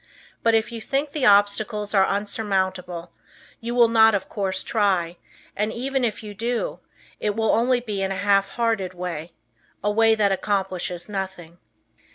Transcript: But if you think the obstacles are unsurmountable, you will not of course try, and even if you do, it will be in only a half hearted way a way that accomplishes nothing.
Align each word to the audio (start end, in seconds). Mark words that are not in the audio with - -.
But 0.41 0.55
if 0.55 0.71
you 0.71 0.81
think 0.81 1.11
the 1.11 1.27
obstacles 1.27 1.93
are 1.93 2.07
unsurmountable, 2.07 3.11
you 3.59 3.75
will 3.75 3.87
not 3.87 4.15
of 4.15 4.27
course 4.27 4.63
try, 4.63 5.17
and 5.55 5.71
even 5.71 6.03
if 6.03 6.23
you 6.23 6.33
do, 6.33 6.79
it 7.19 7.35
will 7.35 7.49
be 7.81 8.01
in 8.01 8.05
only 8.11 8.15
a 8.15 8.19
half 8.25 8.49
hearted 8.57 8.95
way 8.95 9.33
a 9.83 9.91
way 9.91 10.15
that 10.15 10.31
accomplishes 10.31 11.07
nothing. 11.07 11.59